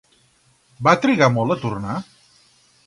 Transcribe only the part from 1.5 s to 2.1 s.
a tornar?